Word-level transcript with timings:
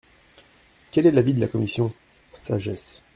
Quel 0.89 1.05
est 1.05 1.11
l’avis 1.11 1.35
de 1.35 1.39
la 1.41 1.47
commission? 1.47 1.93
Sagesse. 2.31 3.03